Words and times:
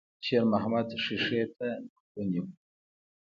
شېرمحمد 0.25 0.87
ښيښې 1.03 1.41
ته 1.57 1.67
نوک 1.91 2.05
ونيو. 2.15 2.43